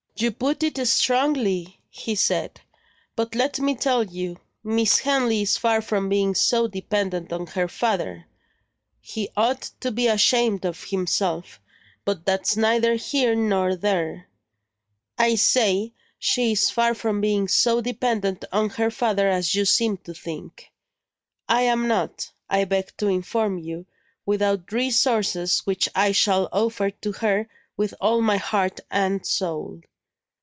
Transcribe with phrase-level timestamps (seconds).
[0.17, 2.61] "You put it strongly," he said.
[3.15, 7.67] "But let me tell you, Miss Henley is far from being so dependent on her
[7.67, 8.27] father
[8.99, 11.59] he ought to be ashamed of himself,
[12.05, 14.27] but that's neither here nor there
[15.17, 19.97] I say, she is far from being so dependent on her father as you seem
[20.05, 20.69] to think.
[21.49, 23.87] I am not, I beg to inform you,
[24.27, 29.81] without resources which I shall offer to her with all my heart and soul.